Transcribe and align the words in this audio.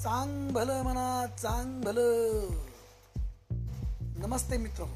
चांग 0.00 0.50
भलं 0.50 0.82
मना 0.82 1.26
चांग 1.26 1.82
भल 1.84 1.98
नमस्ते 4.18 4.58
मित्रों, 4.58 4.86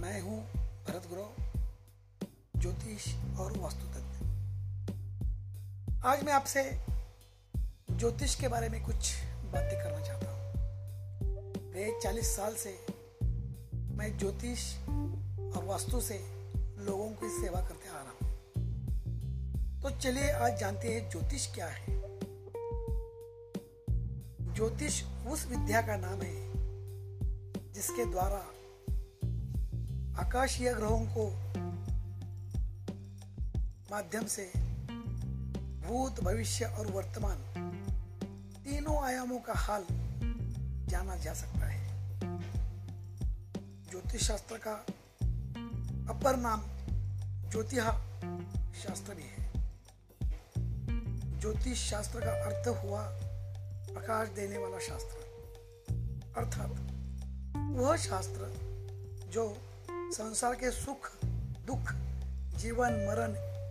मैं 0.00 0.20
हूँ 0.22 0.40
भरत 0.88 1.06
गुरु, 1.10 1.22
ज्योतिष 2.60 3.06
और 3.40 3.56
वास्तु 3.58 3.86
तज्ञ 3.86 4.16
आज 6.04 6.24
मैं 6.24 6.32
आपसे 6.32 6.62
ज्योतिष 7.90 8.34
के 8.34 8.48
बारे 8.48 8.68
में 8.68 8.84
कुछ 8.84 9.12
बातें 9.54 9.78
करना 9.84 10.00
चाहता 10.06 10.28
हूँ। 10.30 11.72
गए 11.72 12.00
चालीस 12.02 12.36
साल 12.36 12.54
से 12.54 12.76
मैं 13.96 14.18
ज्योतिष 14.18 14.76
और 15.56 15.64
वास्तु 15.64 16.00
से 16.00 16.18
लोगों 16.78 17.08
की 17.08 17.28
सेवा 17.40 17.60
करते 17.60 17.88
आ 17.88 18.02
रहा 18.02 18.12
हूँ। 18.12 18.28
तो 19.82 19.98
चलिए 19.98 20.30
आज 20.30 20.60
जानते 20.60 20.88
हैं 20.88 21.10
ज्योतिष 21.10 21.54
क्या 21.54 21.66
है। 21.66 22.11
ज्योतिष 24.54 25.02
उस 25.26 25.46
विद्या 25.46 25.80
का 25.82 25.96
नाम 25.96 26.20
है, 26.22 26.52
जिसके 27.72 28.04
द्वारा 28.04 28.42
आकाशीय 30.20 30.74
ग्रहों 30.74 31.06
को 31.06 31.30
माध्यम 33.90 34.26
से 34.26 34.52
भूत, 35.80 36.20
भविष्य 36.20 36.64
और 36.64 36.86
वर्तमान 36.86 37.38
तीनों 38.64 39.04
आयामों 39.04 39.38
का 39.38 39.52
हाल 39.56 39.84
जाना 40.88 41.16
जा 41.16 41.34
सकता 41.34 41.66
है। 41.66 41.82
ज्योतिष 43.90 44.22
शास्त्र 44.22 44.58
का 44.58 44.74
अपर 46.12 46.36
नाम 46.36 46.62
ज्योतिहा 47.50 47.92
शास्त्र 48.82 49.14
भी 49.14 49.22
है। 49.22 49.52
ज्योतिष 51.40 51.90
शास्त्र 51.90 52.20
का 52.20 52.32
अर्थ 52.32 52.68
हुआ 52.68 53.31
प्रकाश 53.94 54.28
देने 54.28 54.58
वाला 54.58 54.78
शास्त्र। 54.78 55.22
अर्थात, 56.36 56.70
वह 57.76 57.96
शास्त्र 57.96 58.40
जो 59.30 59.56
संसार 59.90 60.54
के 60.54 60.70
सुख, 60.70 61.24
दुख, 61.66 61.92
जीवन, 62.58 62.92
मरण 62.92 63.30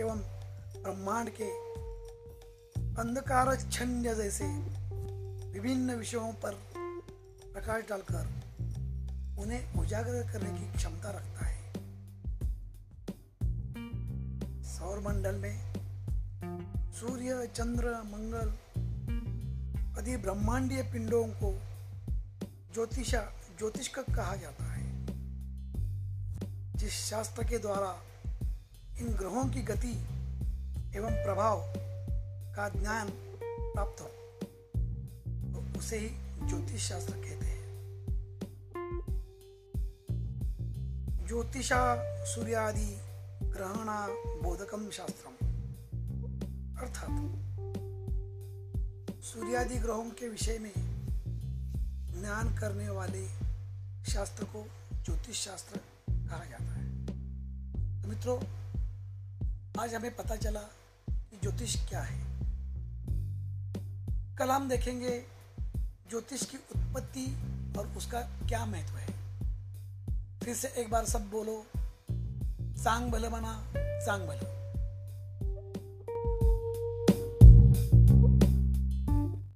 एवं 0.00 0.18
ब्रह्मांड 0.82 1.30
के 1.30 1.72
अंधकार 3.00 3.56
छंद 3.56 4.04
जैसे 4.04 4.44
विभिन्न 5.48 5.94
विषयों 5.94 6.32
पर 6.32 6.50
प्रकाश 7.52 7.84
डालकर 7.88 8.42
उन्हें 9.42 9.74
उजागर 9.74 10.32
करने 10.32 10.60
की 10.60 10.72
क्षमता 10.72 11.10
रखता 11.10 11.46
है। 11.46 11.72
सौर 14.62 15.00
मंडल 15.00 15.34
में 15.34 15.74
सूर्य, 16.92 17.50
चंद्र, 17.54 17.90
मंगल 17.90 18.71
आदि 19.98 20.16
ब्रह्मांडीय 20.16 20.82
पिंडों 20.82 21.26
को 21.26 21.58
ज्योतिषा 22.74 23.20
ज्योतिष 23.58 23.88
का 23.88 24.02
कहा 24.02 24.36
जाता 24.36 24.64
है। 24.64 25.06
जिस 26.76 26.92
शास्त्र 26.92 27.44
के 27.44 27.58
द्वारा 27.58 28.02
इन 28.98 29.08
ग्रहों 29.08 29.44
की 29.50 29.62
गति 29.62 29.92
एवं 30.96 31.24
प्रभाव 31.24 31.74
का 32.56 32.68
ज्ञान 32.68 33.08
प्राप्त 33.74 34.00
हो 34.00 34.08
तो 35.52 35.78
उसे 35.78 35.98
ही 35.98 36.08
ज्योतिष 36.48 36.88
शास्त्र 36.88 37.12
कहते 37.12 37.46
हैं। 37.46 37.62
ज्योतिषा, 41.26 41.82
सूर्यादि, 42.24 42.98
ग्रहणा, 43.42 44.06
बोधकम 44.42 44.90
शास्त्रम। 44.90 45.41
सूर्यादि 49.32 49.74
ग्रहों 49.74 50.04
के 50.04 50.28
विषय 50.28 50.58
में 50.58 50.72
ज्ञान 52.20 52.58
करने 52.58 52.88
वाले 52.88 53.28
शास्त्र 54.12 54.44
को 54.44 54.66
ज्योतिष 55.04 55.44
शास्त्र 55.44 55.80
कहा 56.10 56.44
जाता 56.44 56.64
है। 56.64 57.06
तो 58.02 58.08
मित्रों, 58.08 58.38
आज 59.82 59.94
हमें 59.94 60.16
पता 60.16 60.36
चला 60.36 60.60
कि 61.10 61.38
ज्योतिष 61.42 61.88
क्या 61.88 62.02
है। 62.02 62.18
कल 64.36 64.50
हम 64.50 64.68
देखेंगे 64.68 65.22
ज्योतिष 66.10 66.46
की 66.46 66.56
उत्पत्ति 66.56 67.26
और 67.78 67.86
उसका 67.86 68.20
क्या 68.20 68.66
महत्व 68.66 68.96
है। 68.96 69.08
फिर 70.40 70.54
से 70.54 70.68
एक 70.68 70.90
बार 70.90 71.04
सब 71.04 71.30
बोलो, 71.30 71.66
सांग 72.82 73.12
भले 73.12 73.28
बना, 73.28 73.72
सांग 73.76 74.28
भला 74.28 74.61